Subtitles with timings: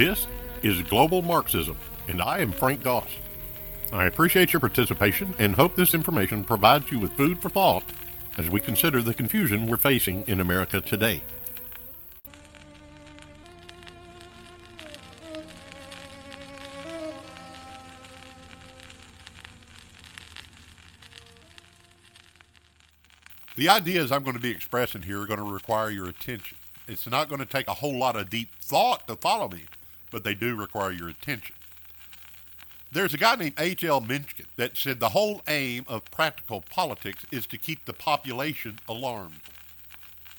[0.00, 0.26] This
[0.62, 1.76] is Global Marxism,
[2.08, 3.10] and I am Frank Goss.
[3.92, 7.82] I appreciate your participation and hope this information provides you with food for thought
[8.38, 11.22] as we consider the confusion we're facing in America today.
[23.56, 26.56] The ideas I'm going to be expressing here are going to require your attention.
[26.88, 29.64] It's not going to take a whole lot of deep thought to follow me,
[30.10, 31.54] but they do require your attention.
[32.92, 34.00] There's a guy named H.L.
[34.00, 39.40] Mencken that said the whole aim of practical politics is to keep the population alarmed.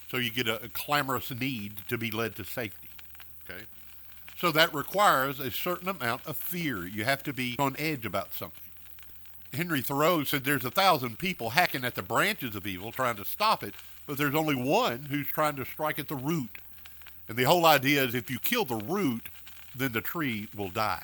[0.10, 2.90] So you get a, a clamorous need to be led to safety.
[3.50, 3.62] Okay?
[4.38, 6.86] So that requires a certain amount of fear.
[6.86, 8.60] You have to be on edge about something.
[9.54, 13.26] Henry Thoreau said there's a thousand people hacking at the branches of evil trying to
[13.26, 13.76] stop it,
[14.08, 16.58] but there's only one who's trying to strike at the root.
[17.30, 19.30] And the whole idea is if you kill the root,
[19.76, 21.04] then the tree will die.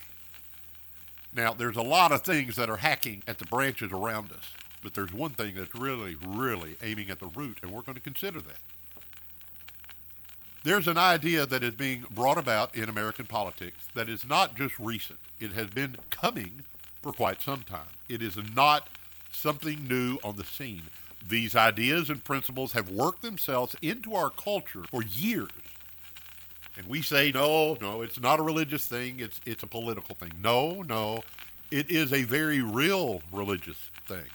[1.36, 4.52] Now, there's a lot of things that are hacking at the branches around us,
[4.82, 8.02] but there's one thing that's really, really aiming at the root, and we're going to
[8.02, 8.60] consider that.
[10.64, 14.78] There's an idea that is being brought about in American politics that is not just
[14.80, 15.20] recent.
[15.40, 16.64] It has been coming
[17.02, 17.94] for quite some time.
[18.10, 18.88] It is not
[19.32, 20.84] something new on the scene.
[21.26, 25.50] These ideas and principles have worked themselves into our culture for years.
[26.78, 30.31] And we say, no, no, it's not a religious thing, it's, it's a political thing.
[30.42, 31.23] No, no,
[31.72, 34.25] it is a very real religious thing.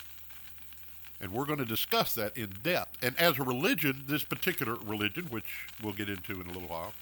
[1.21, 2.99] And we're going to discuss that in depth.
[3.03, 6.93] And as a religion, this particular religion, which we'll get into in a little while,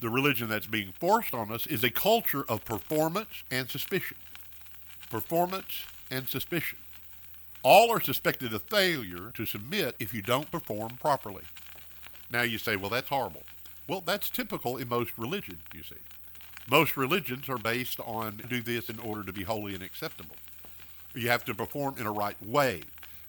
[0.00, 4.18] the religion that's being forced on us is a culture of performance and suspicion
[5.14, 6.76] performance, and suspicion.
[7.62, 11.44] All are suspected of failure to submit if you don't perform properly.
[12.32, 13.44] Now you say, well, that's horrible.
[13.86, 15.96] Well, that's typical in most religions, you see.
[16.70, 20.36] Most religions are based on do this in order to be holy and acceptable.
[21.14, 22.82] You have to perform in a right way.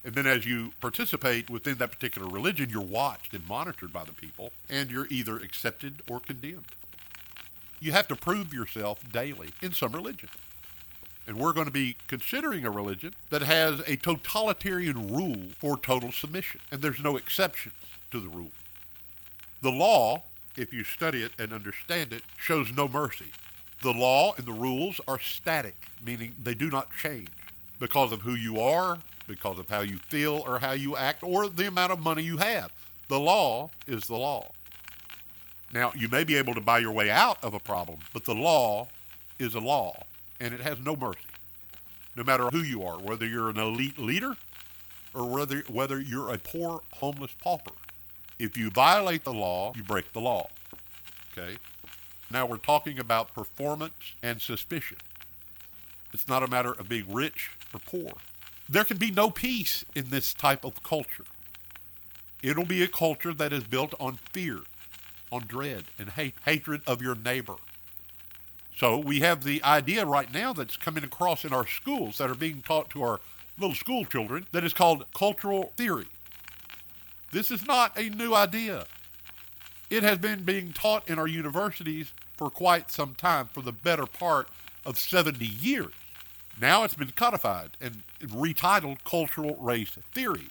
[0.06, 4.14] And then as you participate within that particular religion, you're watched and monitored by the
[4.14, 6.66] people, and you're either accepted or condemned.
[7.80, 10.30] You have to prove yourself daily in some religion.
[11.28, 16.12] And we're going to be considering a religion that has a totalitarian rule for total
[16.12, 16.62] submission.
[16.72, 17.74] And there's no exceptions
[18.12, 18.52] to the rule.
[19.62, 20.24] The law,
[20.58, 23.32] if you study it and understand it, shows no mercy.
[23.82, 27.30] The law and the rules are static, meaning they do not change
[27.80, 31.50] because of who you are, because of how you feel or how you act, or
[31.50, 32.72] the amount of money you have.
[33.08, 34.50] The law is the law.
[35.74, 38.34] Now, you may be able to buy your way out of a problem, but the
[38.34, 38.88] law
[39.40, 40.04] is a law
[40.40, 41.20] and it has no mercy.
[42.16, 44.38] No matter who you are, whether you're an elite leader
[45.14, 47.72] or whether whether you're a poor homeless pauper.
[48.38, 50.50] If you violate the law, you break the law.
[51.32, 51.58] Okay?
[52.32, 54.98] Now we're talking about performance and suspicion.
[56.14, 58.14] It's not a matter of being rich or poor.
[58.68, 61.26] There can be no peace in this type of culture.
[62.42, 64.60] It'll be a culture that is built on fear,
[65.32, 67.56] on dread, and hate, hatred of your neighbor.
[68.78, 72.36] So we have the idea right now that's coming across in our schools that are
[72.36, 73.20] being taught to our
[73.58, 76.08] little school children that is called cultural theory.
[77.36, 78.86] This is not a new idea.
[79.90, 84.06] It has been being taught in our universities for quite some time, for the better
[84.06, 84.48] part
[84.86, 85.92] of 70 years.
[86.62, 90.48] Now it's been codified and retitled critical race theory.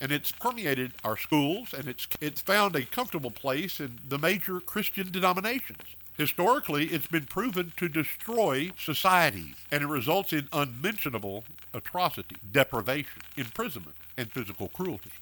[0.00, 4.58] And it's permeated our schools and it's, it's found a comfortable place in the major
[4.58, 5.82] Christian denominations.
[6.18, 13.94] Historically, it's been proven to destroy societies, and it results in unmentionable atrocity, deprivation, imprisonment,
[14.16, 15.12] and physical cruelty.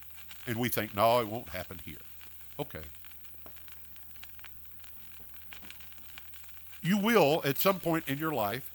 [0.47, 1.97] And we think, no, it won't happen here.
[2.58, 2.80] Okay.
[6.83, 8.71] You will, at some point in your life,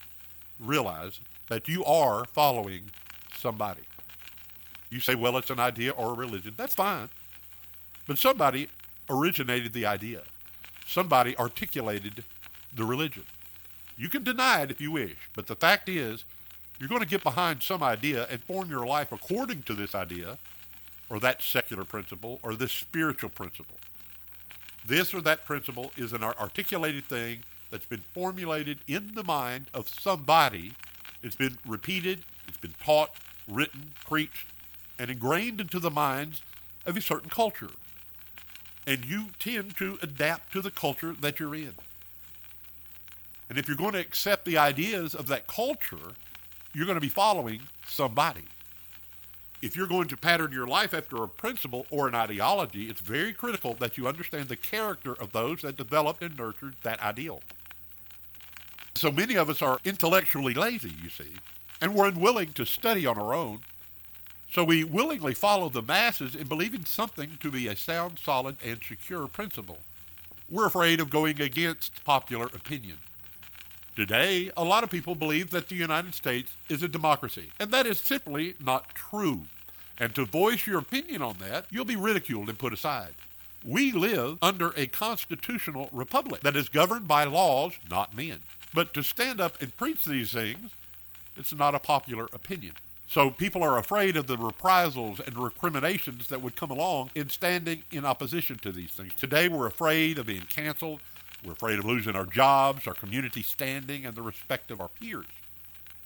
[0.60, 1.20] realize
[1.50, 2.84] that you are following
[3.38, 3.82] somebody.
[4.90, 6.54] You say, well, it's an idea or a religion.
[6.56, 7.10] That's fine.
[8.08, 8.70] But somebody
[9.10, 10.24] originated the idea
[10.88, 12.24] somebody articulated
[12.74, 13.24] the religion.
[13.98, 16.24] You can deny it if you wish, but the fact is,
[16.80, 20.38] you're going to get behind some idea and form your life according to this idea,
[21.10, 23.78] or that secular principle, or this spiritual principle.
[24.86, 27.40] This or that principle is an articulated thing
[27.72, 30.74] that's been formulated in the mind of somebody.
[31.24, 33.12] It's been repeated, it's been taught,
[33.48, 34.48] written, preached,
[34.98, 36.42] and ingrained into the minds
[36.86, 37.70] of a certain culture
[38.88, 41.74] and you tend to adapt to the culture that you're in.
[43.50, 46.14] And if you're going to accept the ideas of that culture,
[46.74, 48.46] you're going to be following somebody.
[49.60, 53.34] If you're going to pattern your life after a principle or an ideology, it's very
[53.34, 57.42] critical that you understand the character of those that developed and nurtured that ideal.
[58.94, 61.34] So many of us are intellectually lazy, you see,
[61.82, 63.60] and we're unwilling to study on our own.
[64.52, 68.80] So we willingly follow the masses in believing something to be a sound, solid, and
[68.84, 69.80] secure principle.
[70.50, 72.98] We're afraid of going against popular opinion.
[73.98, 77.88] Today, a lot of people believe that the United States is a democracy, and that
[77.88, 79.42] is simply not true.
[79.98, 83.16] And to voice your opinion on that, you'll be ridiculed and put aside.
[83.66, 88.42] We live under a constitutional republic that is governed by laws, not men.
[88.72, 90.70] But to stand up and preach these things,
[91.36, 92.74] it's not a popular opinion.
[93.10, 97.82] So people are afraid of the reprisals and recriminations that would come along in standing
[97.92, 99.16] in opposition to these things.
[99.16, 101.00] Today we're afraid of being canceled.
[101.46, 105.26] We're afraid of losing our jobs, our community standing, and the respect of our peers.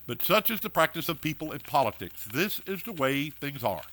[0.08, 2.28] But such is the practice of people in politics.
[2.34, 3.84] This is the way things are.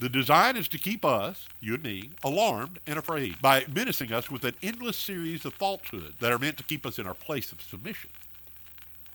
[0.00, 4.30] The design is to keep us, you and me, alarmed and afraid by menacing us
[4.30, 7.52] with an endless series of falsehoods that are meant to keep us in our place
[7.52, 8.10] of submission.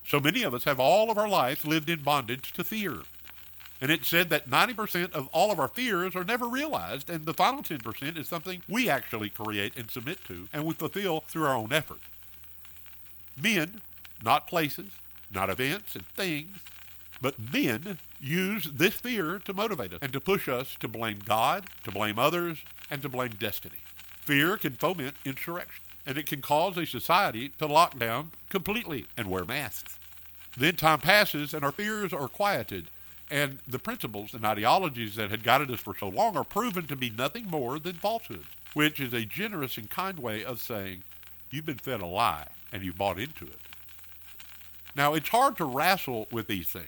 [0.08, 3.00] So many of us have all of our lives lived in bondage to fear.
[3.80, 7.34] And it said that 90% of all of our fears are never realized, and the
[7.34, 11.56] final 10% is something we actually create and submit to, and we fulfill through our
[11.56, 12.00] own effort.
[13.40, 13.82] Men,
[14.24, 14.90] not places,
[15.32, 16.58] not events and things,
[17.22, 21.66] but men use this fear to motivate us and to push us to blame God,
[21.84, 22.60] to blame others,
[22.90, 23.80] and to blame destiny.
[24.22, 29.30] Fear can foment insurrection, and it can cause a society to lock down completely and
[29.30, 29.98] wear masks.
[30.58, 32.88] Then time passes and our fears are quieted,
[33.30, 36.96] and the principles and ideologies that had guided us for so long are proven to
[36.96, 41.04] be nothing more than falsehoods, which is a generous and kind way of saying
[41.52, 43.60] you've been fed a lie and you've bought into it.
[44.96, 46.88] Now, it's hard to wrestle with these things.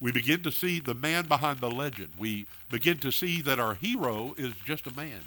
[0.00, 2.10] We begin to see the man behind the legend.
[2.18, 5.22] We begin to see that our hero is just a man.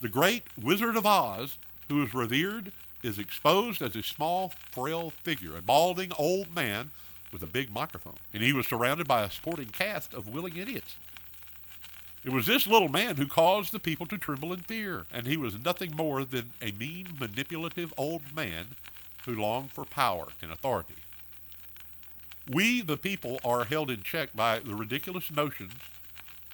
[0.00, 1.58] The great Wizard of Oz,
[1.88, 2.72] who is revered,
[3.02, 6.90] is exposed as a small, frail figure, a balding old man
[7.32, 8.18] with a big microphone.
[8.32, 10.96] And he was surrounded by a sporting cast of willing idiots.
[12.24, 15.36] It was this little man who caused the people to tremble in fear, and he
[15.36, 18.66] was nothing more than a mean, manipulative old man
[19.24, 20.94] who longed for power and authority.
[22.48, 25.74] We, the people, are held in check by the ridiculous notions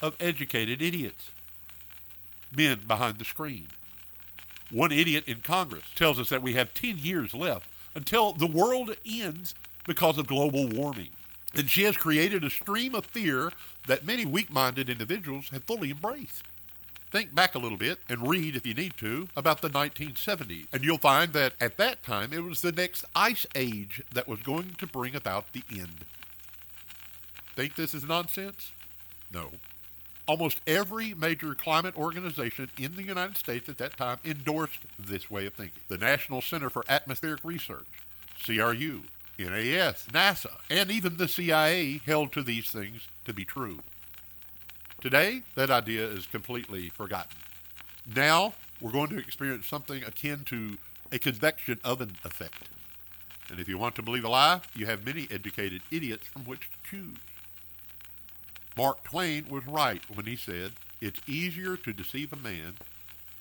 [0.01, 1.31] of educated idiots,
[2.55, 3.69] men behind the screen.
[4.71, 8.95] One idiot in Congress tells us that we have 10 years left until the world
[9.07, 9.55] ends
[9.89, 11.09] because of global warming.
[11.55, 13.51] And she has created a stream of fear
[13.89, 16.45] that many weak minded individuals have fully embraced.
[17.11, 20.85] Think back a little bit and read, if you need to, about the 1970s, and
[20.85, 24.77] you'll find that at that time it was the next ice age that was going
[24.79, 26.05] to bring about the end.
[27.57, 28.71] Think this is nonsense?
[29.33, 29.49] No.
[30.27, 35.47] Almost every major climate organization in the United States at that time endorsed this way
[35.47, 35.81] of thinking.
[35.89, 37.87] The National Center for Atmospheric Research,
[38.45, 39.01] CRU,
[39.39, 43.79] NAS, NASA, and even the CIA held to these things to be true.
[45.01, 47.37] Today, that idea is completely forgotten.
[48.15, 50.77] Now, we're going to experience something akin to
[51.13, 52.69] a convection oven effect.
[53.49, 56.69] And if you want to believe a lie, you have many educated idiots from which
[56.71, 57.17] to choose.
[58.77, 62.75] Mark Twain was right when he said, It's easier to deceive a man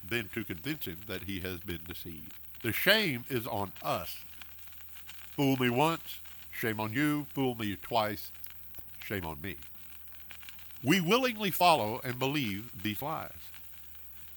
[0.08, 2.34] than to convince him that he has been deceived.
[2.64, 4.18] The shame is on us.
[5.38, 6.20] Fool me once,
[6.52, 7.28] shame on you.
[7.36, 8.32] Fool me twice,
[9.06, 9.56] shame on me.
[10.84, 13.30] We willingly follow and believe these lies.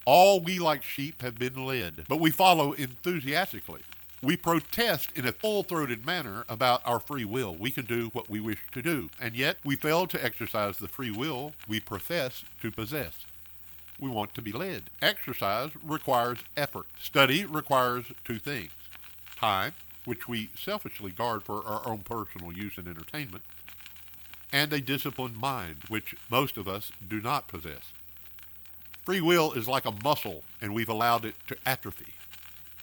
[0.05, 3.81] All we like sheep have been led, but we follow enthusiastically.
[4.21, 7.55] We protest in a full throated manner about our free will.
[7.55, 10.87] We can do what we wish to do, and yet we fail to exercise the
[10.87, 13.25] free will we profess to possess.
[13.99, 14.83] We want to be led.
[15.01, 16.85] Exercise requires effort.
[16.99, 18.69] Study requires two things
[19.35, 19.73] time,
[20.05, 23.43] which we selfishly guard for our own personal use and entertainment,
[24.51, 27.91] and a disciplined mind, which most of us do not possess.
[29.03, 32.13] Free will is like a muscle, and we've allowed it to atrophy.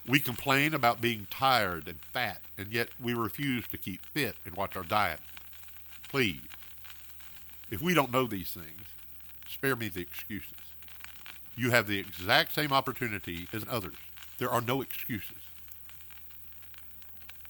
[0.06, 4.56] We complain about being tired and fat, and yet we refuse to keep fit and
[4.56, 5.20] watch our diet.
[6.08, 6.40] Please,
[7.70, 8.86] if we don't know these things,
[9.48, 10.52] spare me the excuses.
[11.56, 13.96] You have the exact same opportunity as others.
[14.38, 15.47] There are no excuses.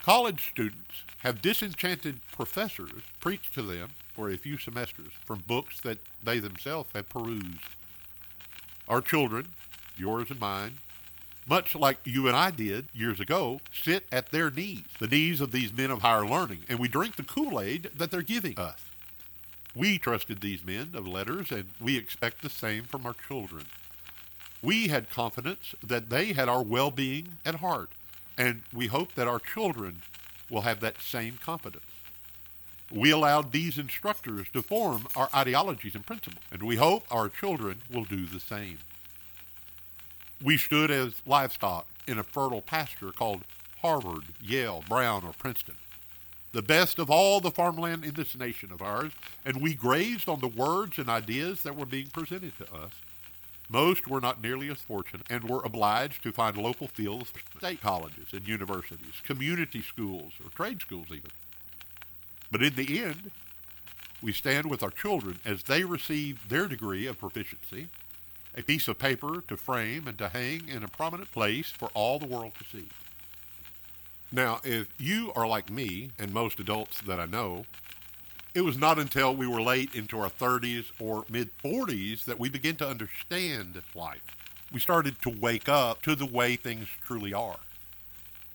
[0.02, 5.98] College students have disenchanted professors preach to them for a few semesters from books that
[6.22, 7.58] they themselves have perused.
[8.88, 9.48] Our children,
[9.96, 10.74] yours and mine,
[11.46, 15.50] much like you and I did years ago, sit at their knees, the knees of
[15.50, 18.78] these men of higher learning, and we drink the Kool Aid that they're giving us.
[19.74, 23.64] We trusted these men of letters, and we expect the same from our children.
[24.62, 27.90] We had confidence that they had our well being at heart,
[28.38, 30.00] and we hope that our children
[30.48, 31.84] will have that same confidence.
[32.90, 37.82] We allowed these instructors to form our ideologies and principles, and we hope our children
[37.92, 38.78] will do the same.
[40.42, 43.42] We stood as livestock in a fertile pasture called
[43.82, 45.74] Harvard, Yale, Brown, or Princeton,
[46.52, 49.12] the best of all the farmland in this nation of ours,
[49.44, 52.92] and we grazed on the words and ideas that were being presented to us.
[53.70, 57.80] Most were not nearly as fortunate and were obliged to find local fields for state
[57.82, 61.30] colleges and universities, community schools, or trade schools even.
[62.50, 63.30] But in the end,
[64.22, 67.88] we stand with our children as they receive their degree of proficiency,
[68.56, 72.18] a piece of paper to frame and to hang in a prominent place for all
[72.18, 72.88] the world to see.
[74.32, 77.66] Now, if you are like me and most adults that I know,
[78.54, 82.48] it was not until we were late into our 30s or mid 40s that we
[82.48, 84.22] began to understand life.
[84.72, 87.58] We started to wake up to the way things truly are.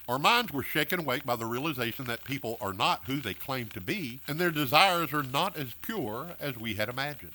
[0.08, 3.70] Our minds were shaken awake by the realization that people are not who they claim
[3.70, 7.32] to be, and their desires are not as pure as we had imagined.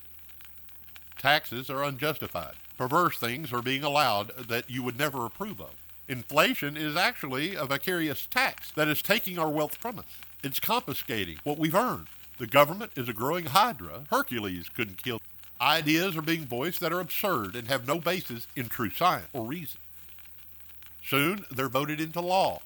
[1.17, 2.55] Taxes are unjustified.
[2.77, 5.75] Perverse things are being allowed that you would never approve of.
[6.09, 10.19] Inflation is actually a vicarious tax that is taking our wealth from us.
[10.43, 12.07] It's confiscating what we've earned.
[12.39, 14.05] The government is a growing hydra.
[14.11, 15.21] Hercules couldn't kill.
[15.61, 19.45] Ideas are being voiced that are absurd and have no basis in true science or
[19.45, 19.81] reason.
[21.05, 22.61] Soon they're voted into law.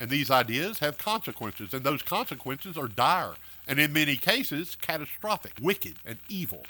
[0.00, 3.34] And these ideas have consequences, and those consequences are dire,
[3.68, 6.64] and in many cases, catastrophic, wicked, and evil.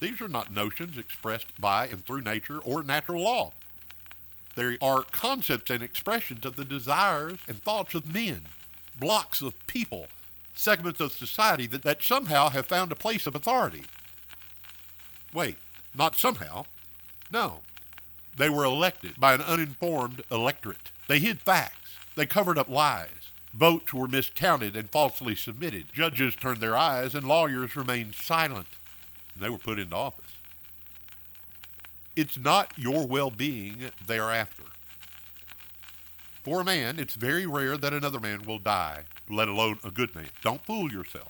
[0.00, 3.52] These are not notions expressed by and through nature or natural law.
[4.56, 8.42] They are concepts and expressions of the desires and thoughts of men,
[8.98, 10.06] blocks of people,
[10.54, 13.84] segments of society that, that somehow have found a place of authority.
[15.32, 15.56] Wait,
[15.96, 16.64] not somehow.
[17.32, 17.60] No,
[18.36, 20.90] they were elected by an uninformed electorate.
[21.08, 21.96] They hid facts.
[22.16, 23.08] They covered up lies.
[23.52, 25.86] Votes were miscounted and falsely submitted.
[25.92, 28.66] Judges turned their eyes and lawyers remained silent.
[29.36, 30.24] They were put into office.
[32.16, 34.62] It's not your well being they are after.
[36.42, 40.14] For a man, it's very rare that another man will die, let alone a good
[40.14, 40.28] man.
[40.42, 41.28] Don't fool yourself.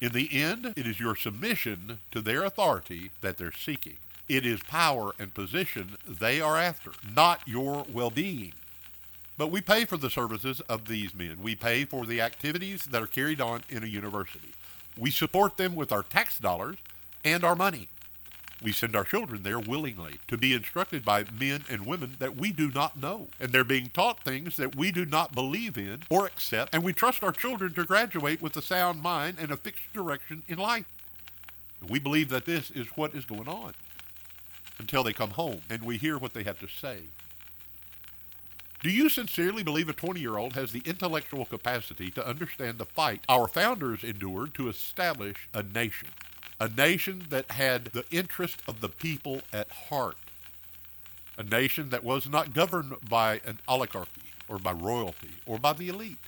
[0.00, 3.96] In the end, it is your submission to their authority that they're seeking.
[4.28, 8.52] It is power and position they are after, not your well being.
[9.36, 11.38] But we pay for the services of these men.
[11.42, 14.50] We pay for the activities that are carried on in a university.
[14.98, 16.76] We support them with our tax dollars
[17.24, 17.88] and our money.
[18.60, 22.50] We send our children there willingly to be instructed by men and women that we
[22.50, 23.28] do not know.
[23.38, 26.74] And they're being taught things that we do not believe in or accept.
[26.74, 30.42] And we trust our children to graduate with a sound mind and a fixed direction
[30.48, 30.86] in life.
[31.80, 33.74] And we believe that this is what is going on
[34.78, 37.02] until they come home and we hear what they have to say.
[38.80, 42.84] Do you sincerely believe a 20 year old has the intellectual capacity to understand the
[42.84, 46.08] fight our founders endured to establish a nation?
[46.60, 50.16] A nation that had the interest of the people at heart.
[51.36, 55.88] A nation that was not governed by an oligarchy or by royalty or by the
[55.88, 56.18] elite.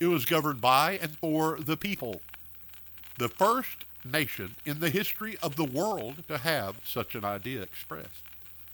[0.00, 2.20] It was governed by and for the people.
[3.18, 8.24] The first nation in the history of the world to have such an idea expressed.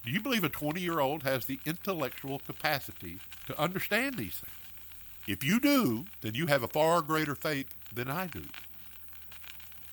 [0.05, 4.53] Do you believe a 20 year old has the intellectual capacity to understand these things?
[5.27, 8.45] If you do, then you have a far greater faith than I do.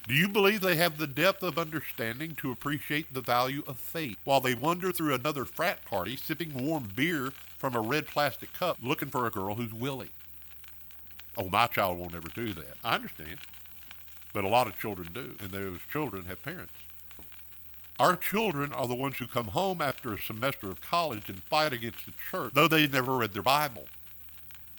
[0.06, 4.18] Do you believe they have the depth of understanding to appreciate the value of faith
[4.26, 8.78] while they wander through another frat party sipping warm beer from a red plastic cup
[8.84, 10.10] looking for a girl who's willing?
[11.38, 12.76] Oh, my child won't ever do that.
[12.84, 13.40] I understand.
[14.34, 16.74] But a lot of children do, and those children have parents.
[17.98, 21.72] Our children are the ones who come home after a semester of college and fight
[21.72, 23.86] against the church, though they never read their Bible.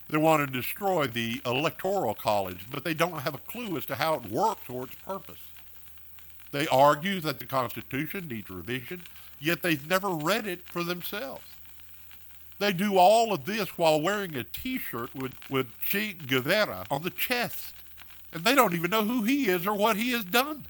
[0.09, 3.95] They want to destroy the electoral college, but they don't have a clue as to
[3.95, 5.41] how it works or its purpose.
[6.53, 9.03] They argue that the Constitution needs revision,
[9.41, 11.45] yet they've never read it for themselves.
[12.59, 17.11] They do all of this while wearing a T-shirt with, with Che Guevara on the
[17.11, 17.75] chest
[18.35, 20.65] and they don't even know who he is or what he has done.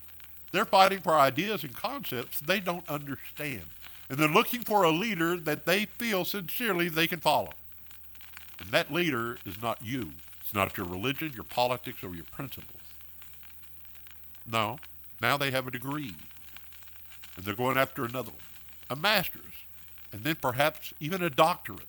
[0.52, 3.62] They're fighting for ideas and concepts they don't understand.
[4.08, 7.54] And they're looking for a leader that they feel sincerely they can follow.
[8.60, 10.12] And that leader is not you.
[10.40, 12.80] It's not your religion, your politics, or your principles.
[14.50, 14.78] No.
[15.20, 16.14] Now they have a degree.
[17.36, 18.40] And they're going after another one.
[18.90, 19.42] A master's.
[20.12, 21.88] And then perhaps even a doctorate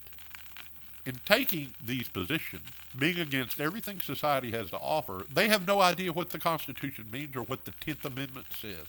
[1.05, 2.63] in taking these positions,
[2.97, 7.35] being against everything society has to offer, they have no idea what the Constitution means
[7.35, 8.87] or what the 10th Amendment says,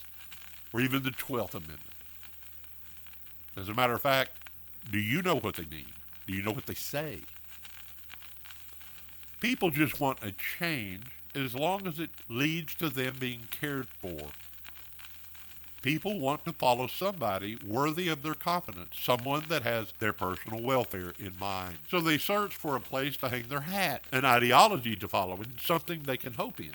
[0.73, 1.80] or even the 12th Amendment.
[3.56, 4.33] As a matter of fact,
[4.90, 5.87] do you know what they mean?
[6.26, 7.21] Do you know what they say?
[9.40, 14.28] People just want a change as long as it leads to them being cared for.
[15.83, 21.12] People want to follow somebody worthy of their confidence, someone that has their personal welfare
[21.19, 21.78] in mind.
[21.88, 25.61] So they search for a place to hang their hat, an ideology to follow, and
[25.62, 26.73] something they can hope in.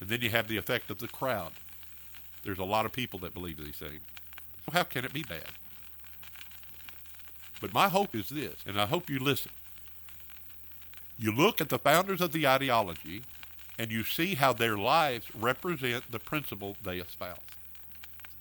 [0.00, 1.52] And then you have the effect of the crowd.
[2.42, 4.02] There's a lot of people that believe these things.
[4.70, 5.48] How can it be bad?
[7.60, 9.52] But my hope is this, and I hope you listen.
[11.18, 13.22] You look at the founders of the ideology
[13.78, 17.38] and you see how their lives represent the principle they espouse.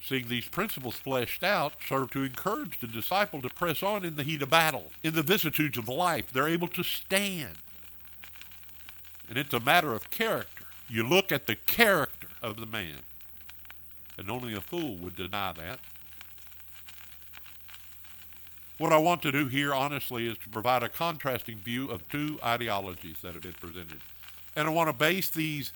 [0.03, 4.23] Seeing these principles fleshed out serve to encourage the disciple to press on in the
[4.23, 4.91] heat of battle.
[5.01, 7.55] In the vicissitudes of life, they're able to stand.
[9.29, 10.65] And it's a matter of character.
[10.89, 12.97] You look at the character of the man,
[14.17, 15.79] and only a fool would deny that.
[18.83, 22.37] What I want to do here, honestly, is to provide a contrasting view of two
[22.43, 24.01] ideologies that have been presented.
[24.57, 25.71] And I want to base these,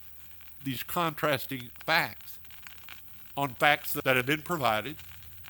[0.66, 2.38] these contrasting facts
[3.38, 4.98] on facts that have been provided,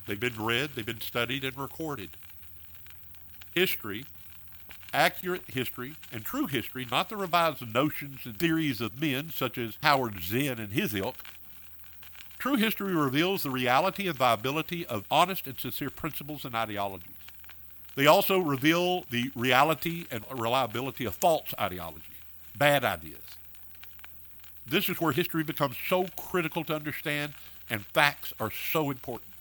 [0.05, 2.11] they've been read, they've been studied and recorded.
[3.55, 4.05] History,
[4.93, 9.79] accurate history, and true history, not the revised notions and theories of men such as
[9.81, 11.15] Howard Zinn and his ilk.
[12.37, 17.16] True history reveals the reality and viability of honest and sincere principles and ideologies.
[17.97, 22.03] They also reveal the reality and reliability of false ideology,
[22.55, 23.17] bad ideas.
[24.67, 27.33] This is where history becomes so critical to understand
[27.71, 29.31] and facts are so important.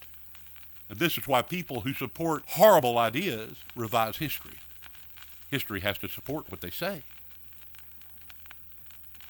[0.89, 4.57] And this is why people who support horrible ideas revise history.
[5.51, 7.03] History has to support what they say.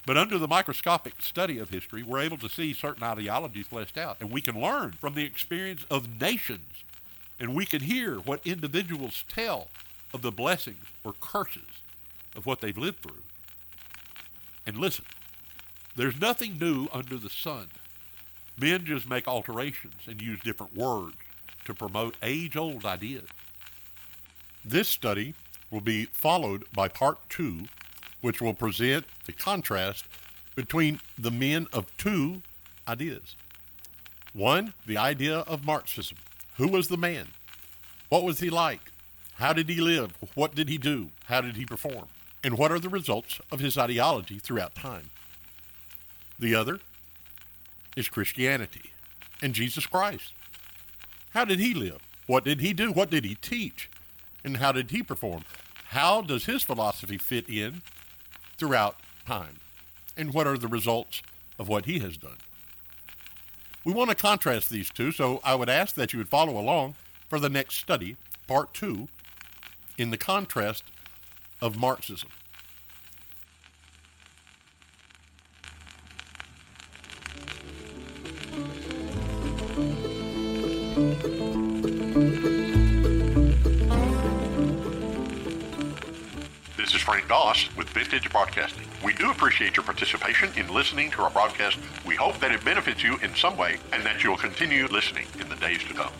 [0.06, 4.16] But under the microscopic study of history, we're able to see certain ideologies fleshed out,
[4.20, 6.82] and we can learn from the experience of nations,
[7.40, 9.68] and we can hear what individuals tell
[10.12, 11.62] of the blessings or curses
[12.36, 13.22] of what they've lived through.
[14.66, 15.04] And listen,
[15.96, 17.68] there's nothing new under the sun.
[18.60, 21.16] Men just make alterations and use different words
[21.64, 23.28] to promote age old ideas.
[24.64, 25.34] This study
[25.70, 27.64] will be followed by part two,
[28.20, 30.04] which will present the contrast
[30.54, 32.42] between the men of two
[32.86, 33.36] ideas.
[34.32, 36.16] One, the idea of Marxism.
[36.58, 37.28] Who was the man?
[38.08, 38.92] What was he like?
[39.34, 40.12] How did he live?
[40.34, 41.10] What did he do?
[41.26, 42.08] How did he perform?
[42.44, 45.10] And what are the results of his ideology throughout time?
[46.38, 46.80] The other,
[47.98, 48.92] is Christianity
[49.42, 50.32] and Jesus Christ.
[51.30, 51.98] How did he live?
[52.26, 52.92] What did he do?
[52.92, 53.90] What did he teach?
[54.44, 55.44] And how did he perform?
[55.86, 57.82] How does his philosophy fit in
[58.56, 59.56] throughout time?
[60.16, 61.22] And what are the results
[61.58, 62.36] of what he has done?
[63.84, 66.96] We want to contrast these two, so I would ask that you would follow along
[67.28, 69.08] for the next study, part two,
[69.96, 70.84] in the contrast
[71.62, 72.28] of Marxism.
[86.76, 88.87] This is Frank Doss with Vintage Broadcasting.
[89.04, 91.78] We do appreciate your participation in listening to our broadcast.
[92.04, 95.48] We hope that it benefits you in some way and that you'll continue listening in
[95.48, 96.12] the days to come.